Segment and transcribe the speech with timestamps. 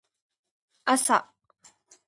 [0.87, 1.29] 朝